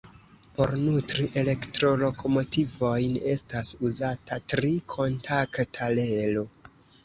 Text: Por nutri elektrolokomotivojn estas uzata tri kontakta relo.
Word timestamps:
Por 0.53 0.71
nutri 0.85 1.25
elektrolokomotivojn 1.41 3.21
estas 3.35 3.71
uzata 3.93 4.41
tri 4.55 4.75
kontakta 4.99 5.95
relo. 6.05 6.49